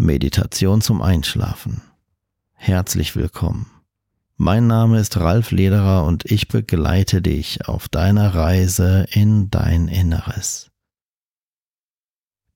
[0.00, 1.82] Meditation zum Einschlafen.
[2.54, 3.70] Herzlich willkommen.
[4.38, 10.70] Mein Name ist Ralf Lederer und ich begleite dich auf deiner Reise in dein Inneres.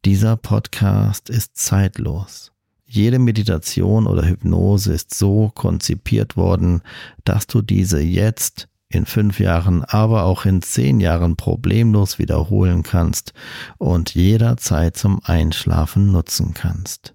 [0.06, 2.52] Dieser Podcast ist zeitlos.
[2.86, 6.80] Jede Meditation oder Hypnose ist so konzipiert worden,
[7.24, 13.34] dass du diese jetzt in fünf Jahren, aber auch in zehn Jahren problemlos wiederholen kannst
[13.76, 17.14] und jederzeit zum Einschlafen nutzen kannst.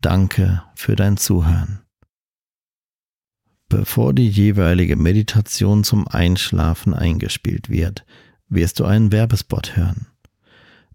[0.00, 1.80] Danke für dein Zuhören.
[3.68, 8.06] Bevor die jeweilige Meditation zum Einschlafen eingespielt wird,
[8.48, 10.06] wirst du einen Werbespot hören.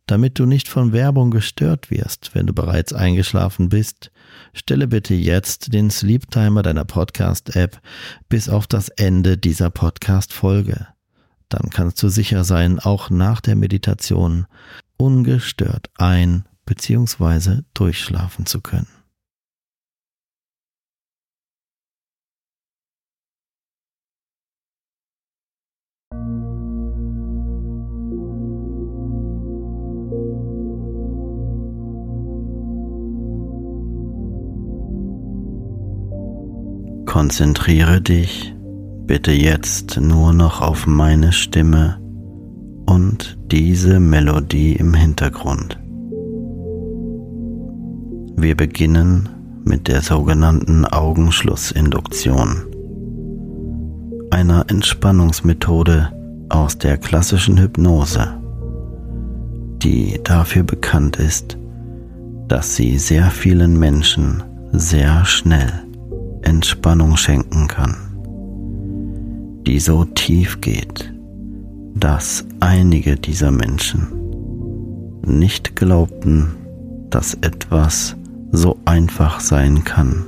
[0.07, 4.11] Damit du nicht von Werbung gestört wirst, wenn du bereits eingeschlafen bist,
[4.53, 7.79] stelle bitte jetzt den Sleep Timer deiner Podcast-App
[8.27, 10.87] bis auf das Ende dieser Podcast-Folge.
[11.49, 14.47] Dann kannst du sicher sein, auch nach der Meditation
[14.97, 17.61] ungestört ein- bzw.
[17.73, 18.87] durchschlafen zu können.
[37.15, 38.53] Konzentriere dich
[39.07, 41.97] bitte jetzt nur noch auf meine Stimme
[42.87, 45.79] und diese Melodie im Hintergrund.
[48.35, 49.29] Wir beginnen
[49.63, 52.65] mit der sogenannten Augenschlussinduktion,
[54.31, 56.11] einer Entspannungsmethode
[56.49, 58.27] aus der klassischen Hypnose,
[59.81, 61.57] die dafür bekannt ist,
[62.49, 65.84] dass sie sehr vielen Menschen sehr schnell
[66.45, 67.97] Entspannung schenken kann,
[69.67, 71.13] die so tief geht,
[71.95, 74.07] dass einige dieser Menschen
[75.25, 76.55] nicht glaubten,
[77.09, 78.15] dass etwas
[78.51, 80.25] so einfach sein kann,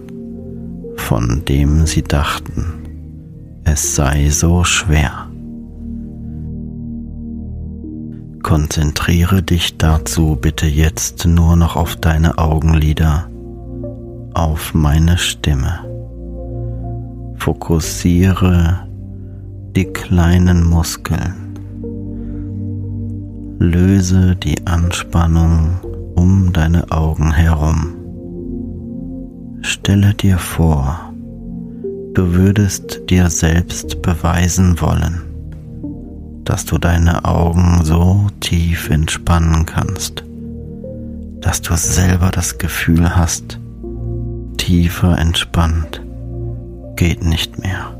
[0.95, 2.65] von dem sie dachten,
[3.63, 5.29] es sei so schwer.
[8.43, 13.29] Konzentriere dich dazu bitte jetzt nur noch auf deine Augenlider,
[14.33, 15.79] auf meine Stimme.
[17.47, 18.85] Fokussiere
[19.73, 21.57] die kleinen Muskeln.
[23.57, 25.79] Löse die Anspannung
[26.15, 27.95] um deine Augen herum.
[29.61, 31.13] Stelle dir vor,
[32.15, 35.21] du würdest dir selbst beweisen wollen,
[36.43, 40.21] dass du deine Augen so tief entspannen kannst,
[41.39, 43.57] dass du selber das Gefühl hast,
[44.57, 46.01] tiefer entspannt
[46.97, 47.93] geht nicht mehr.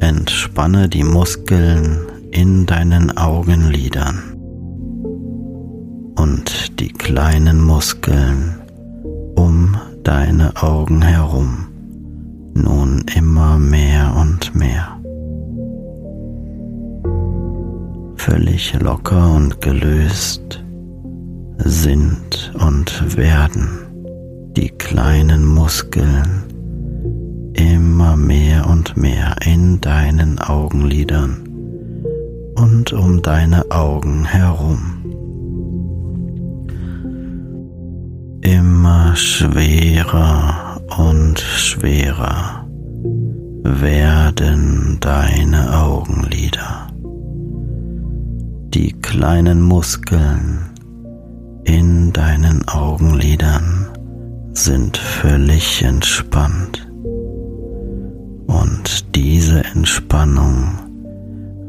[0.00, 2.00] Entspanne die Muskeln
[2.32, 4.34] in deinen Augenlidern
[6.16, 8.60] und die kleinen Muskeln
[9.36, 11.68] um deine Augen herum
[12.54, 14.97] nun immer mehr und mehr.
[18.28, 20.62] Völlig locker und gelöst
[21.56, 23.68] sind und werden
[24.54, 26.44] die kleinen Muskeln
[27.54, 31.42] immer mehr und mehr in deinen Augenlidern
[32.56, 35.04] und um deine Augen herum.
[38.42, 42.66] Immer schwerer und schwerer
[43.62, 46.77] werden deine Augenlider
[48.78, 50.70] die kleinen Muskeln
[51.64, 53.88] in deinen Augenlidern
[54.52, 56.88] sind völlig entspannt.
[58.46, 60.78] Und diese Entspannung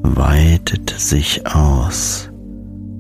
[0.04, 2.30] weitet sich aus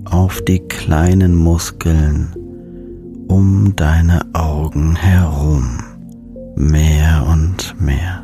[0.06, 2.34] auf die kleinen Muskeln
[3.28, 5.84] um deine Augen herum,
[6.56, 8.24] mehr und mehr,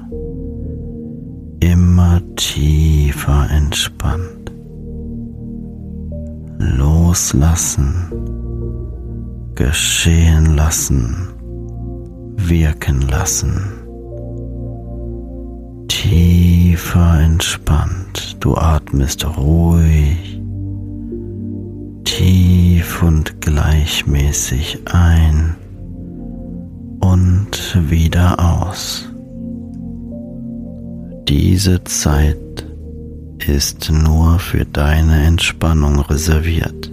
[1.59, 4.34] immer tiefer entspannt
[6.77, 8.11] loslassen,
[9.55, 11.29] geschehen lassen,
[12.37, 13.61] wirken lassen.
[15.87, 20.41] Tiefer entspannt, du atmest ruhig,
[22.03, 25.55] tief und gleichmäßig ein
[26.99, 29.09] und wieder aus.
[31.27, 32.64] Diese Zeit
[33.47, 36.91] ist nur für deine Entspannung reserviert.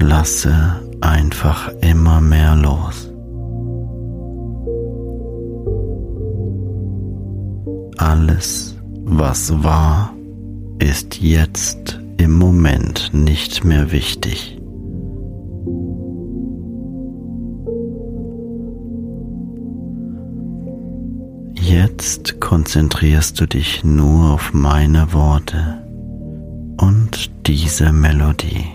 [0.00, 3.10] Lasse einfach immer mehr los.
[7.98, 10.14] Alles, was war,
[10.78, 14.59] ist jetzt im Moment nicht mehr wichtig.
[21.82, 25.82] Jetzt konzentrierst du dich nur auf meine Worte
[26.76, 28.66] und diese Melodie.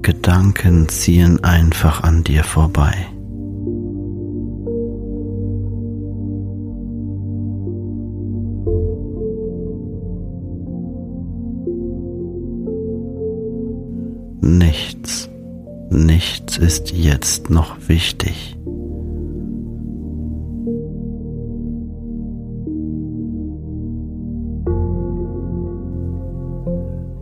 [0.00, 2.94] Gedanken ziehen einfach an dir vorbei.
[14.42, 15.28] Nichts,
[15.90, 18.56] nichts ist jetzt noch wichtig.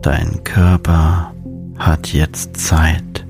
[0.01, 1.33] Dein Körper
[1.77, 3.25] hat jetzt Zeit,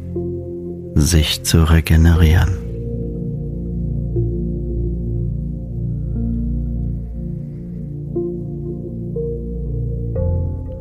[0.94, 2.58] sich zu regenerieren.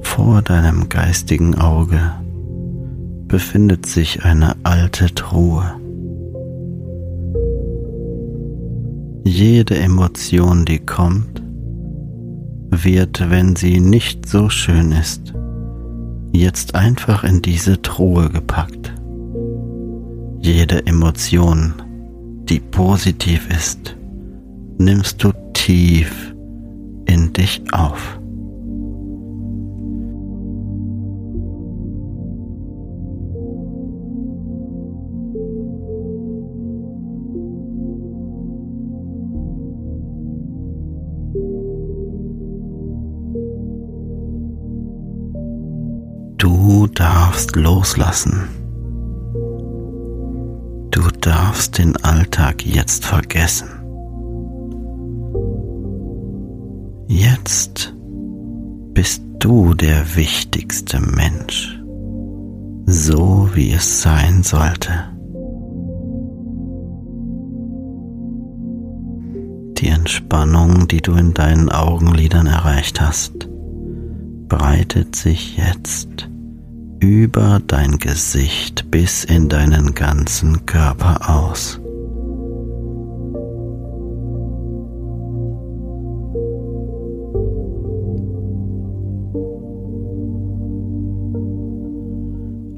[0.03, 2.13] Vor deinem geistigen Auge
[3.29, 5.75] befindet sich eine alte Truhe.
[9.25, 11.43] Jede Emotion, die kommt,
[12.71, 15.35] wird, wenn sie nicht so schön ist,
[16.33, 18.93] jetzt einfach in diese Truhe gepackt.
[20.41, 21.75] Jede Emotion,
[22.49, 23.97] die positiv ist,
[24.79, 26.35] nimmst du tief
[27.07, 28.18] in dich auf.
[47.39, 48.49] Darfst loslassen.
[50.91, 53.69] Du darfst den Alltag jetzt vergessen.
[57.07, 57.95] Jetzt
[58.93, 61.81] bist du der wichtigste Mensch,
[62.87, 64.91] so wie es sein sollte.
[69.79, 73.49] Die Entspannung, die du in deinen Augenlidern erreicht hast,
[74.49, 76.29] breitet sich jetzt
[77.01, 81.81] über dein Gesicht bis in deinen ganzen Körper aus.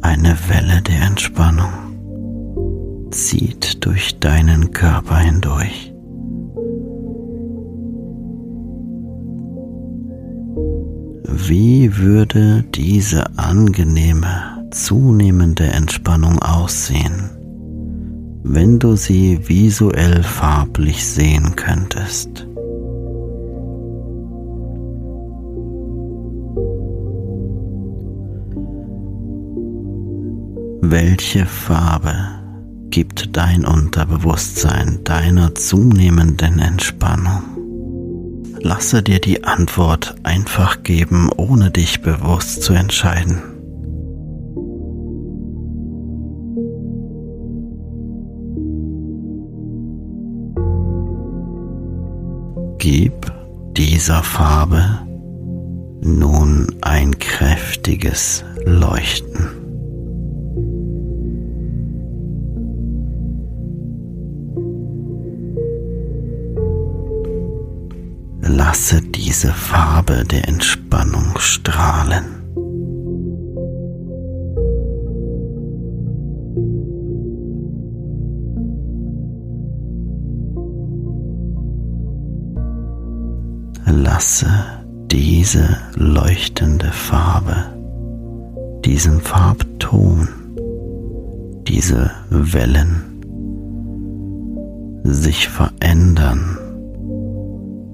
[0.02, 5.89] Eine Welle der Entspannung zieht durch deinen Körper hindurch.
[11.50, 17.28] Wie würde diese angenehme, zunehmende Entspannung aussehen,
[18.44, 22.46] wenn du sie visuell farblich sehen könntest?
[30.82, 32.14] Welche Farbe
[32.90, 37.49] gibt dein Unterbewusstsein deiner zunehmenden Entspannung?
[38.62, 43.42] Lasse dir die Antwort einfach geben, ohne dich bewusst zu entscheiden.
[52.78, 53.32] Gib
[53.76, 55.00] dieser Farbe
[56.02, 59.59] nun ein kräftiges Leuchten.
[68.56, 72.24] Lasse diese Farbe der Entspannung strahlen.
[83.86, 84.48] Lasse
[85.12, 87.54] diese leuchtende Farbe,
[88.84, 90.28] diesen Farbton,
[91.68, 93.04] diese Wellen
[95.04, 96.58] sich verändern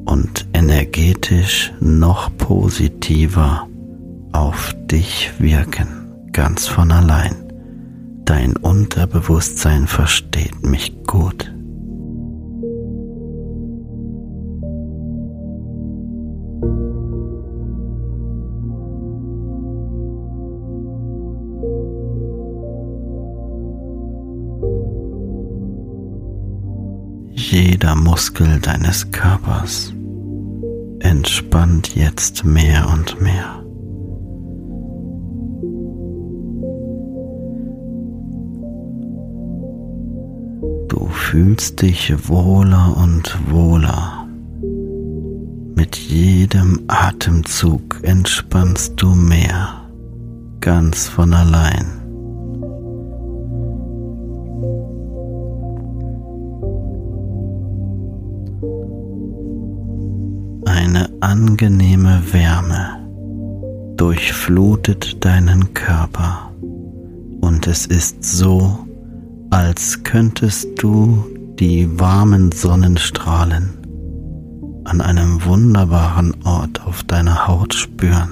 [0.07, 3.69] und energetisch noch positiver
[4.33, 7.35] auf dich wirken, ganz von allein.
[8.25, 11.53] Dein Unterbewusstsein versteht mich gut.
[27.35, 29.93] Jeder Muskel deines Körpers
[31.07, 33.63] entspannt jetzt mehr und mehr.
[40.89, 44.27] Du fühlst dich wohler und wohler.
[45.77, 49.89] Mit jedem Atemzug entspannst du mehr,
[50.61, 51.96] ganz von allein.
[60.87, 63.05] Eine angenehme Wärme
[63.97, 66.53] durchflutet deinen Körper
[67.41, 68.87] und es ist so,
[69.51, 71.25] als könntest du
[71.59, 73.71] die warmen Sonnenstrahlen
[74.85, 78.31] an einem wunderbaren Ort auf deiner Haut spüren.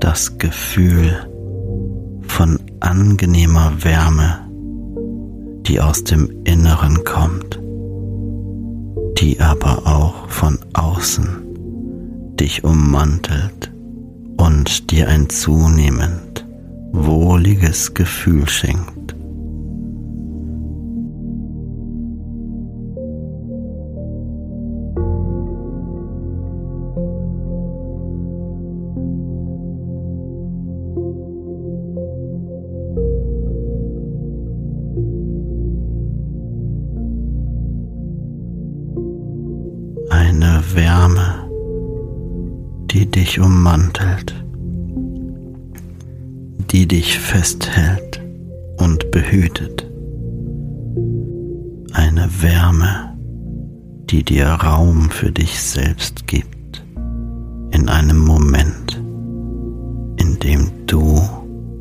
[0.00, 1.30] Das Gefühl
[2.30, 4.48] von angenehmer Wärme,
[5.66, 7.60] die aus dem Inneren kommt,
[9.18, 13.70] die aber auch von außen dich ummantelt
[14.38, 16.46] und dir ein zunehmend
[16.92, 19.14] wohliges Gefühl schenkt.
[40.74, 41.48] Wärme,
[42.90, 44.34] die dich ummantelt,
[46.70, 48.20] die dich festhält
[48.78, 49.90] und behütet.
[51.92, 53.18] Eine Wärme,
[54.10, 56.84] die dir Raum für dich selbst gibt,
[57.70, 59.00] in einem Moment,
[60.16, 61.20] in dem du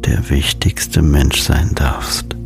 [0.05, 2.38] der wichtigste Mensch sein darfst.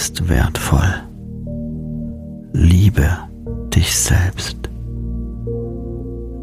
[0.00, 1.02] Bist wertvoll.
[2.54, 3.06] Liebe
[3.68, 4.56] dich selbst.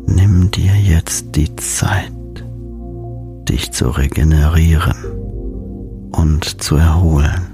[0.05, 2.11] Nimm dir jetzt die Zeit,
[3.49, 4.95] dich zu regenerieren
[6.11, 7.46] und zu erholen.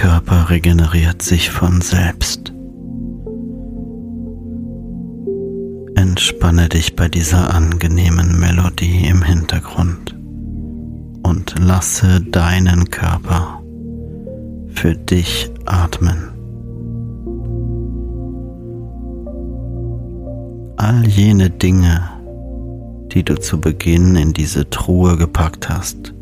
[0.00, 2.54] Körper regeneriert sich von selbst.
[5.94, 10.16] Entspanne dich bei dieser angenehmen Melodie im Hintergrund
[11.22, 13.62] und lasse deinen Körper
[14.68, 16.30] für dich atmen.
[20.78, 22.08] All jene Dinge,
[23.12, 26.14] die du zu Beginn in diese Truhe gepackt hast,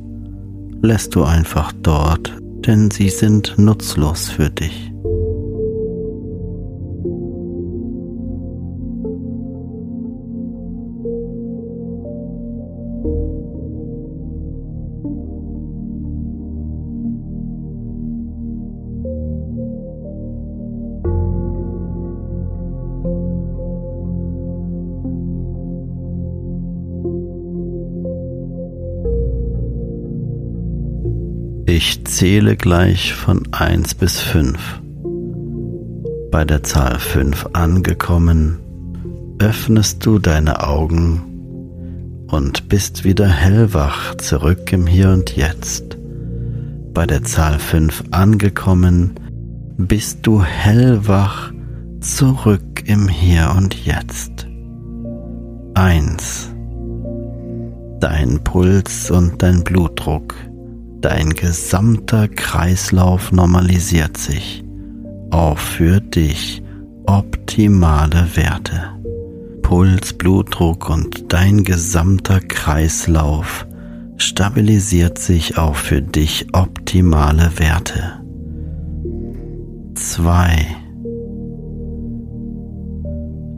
[0.82, 2.32] lässt du einfach dort
[2.68, 4.92] denn sie sind nutzlos für dich.
[31.68, 34.80] Ich zähle gleich von 1 bis 5.
[36.30, 38.58] Bei der Zahl 5 angekommen,
[39.38, 45.98] öffnest du deine Augen und bist wieder hellwach zurück im Hier und Jetzt.
[46.94, 49.20] Bei der Zahl 5 angekommen,
[49.76, 51.52] bist du hellwach
[52.00, 54.46] zurück im Hier und Jetzt.
[55.74, 56.50] 1.
[58.00, 60.34] Dein Puls und dein Blutdruck
[61.00, 64.64] Dein gesamter Kreislauf normalisiert sich
[65.30, 66.60] auf für dich
[67.06, 68.98] optimale Werte.
[69.62, 73.66] Puls, Blutdruck und dein gesamter Kreislauf
[74.16, 78.20] stabilisiert sich auf für dich optimale Werte.
[79.94, 80.66] 2.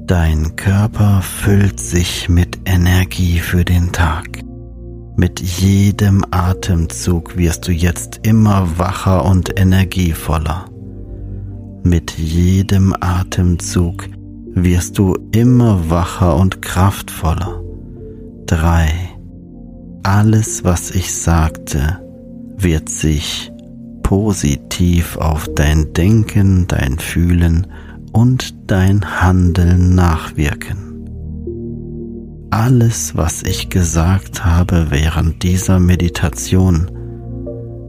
[0.07, 4.41] Dein Körper füllt sich mit Energie für den Tag
[5.21, 10.65] Mit jedem Atemzug wirst du jetzt immer wacher und energievoller.
[11.85, 14.09] Mit jedem Atemzug
[14.55, 17.63] wirst du immer wacher und kraftvoller.
[18.47, 18.89] 3.
[20.05, 22.01] Alles, was ich sagte,
[22.57, 23.53] wird sich
[24.03, 27.67] positiv auf dein Denken, dein Fühlen
[28.13, 30.90] und dein Handeln nachwirken.
[32.51, 36.91] Alles, was ich gesagt habe während dieser Meditation,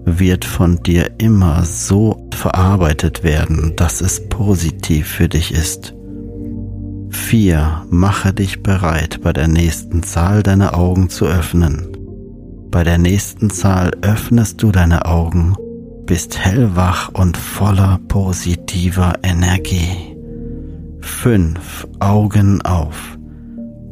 [0.06, 5.96] wird von dir immer so verarbeitet werden, dass es positiv für dich ist.
[7.10, 7.86] 4.
[7.90, 11.88] Mache dich bereit, bei der nächsten Zahl deine Augen zu öffnen.
[12.70, 15.56] Bei der nächsten Zahl öffnest du deine Augen,
[16.06, 20.16] bist hellwach und voller positiver Energie.
[21.02, 21.88] 5.
[22.00, 23.18] Augen auf.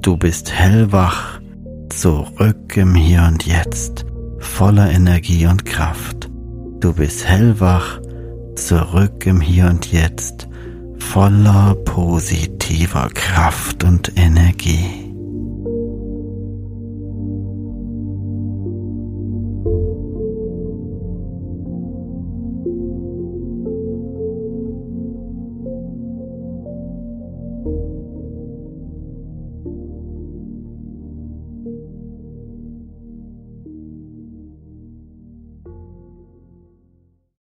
[0.01, 1.41] Du bist hellwach,
[1.89, 4.05] zurück im Hier und Jetzt,
[4.39, 6.29] voller Energie und Kraft.
[6.79, 7.99] Du bist hellwach,
[8.55, 10.47] zurück im Hier und Jetzt,
[10.99, 15.08] voller positiver Kraft und Energie.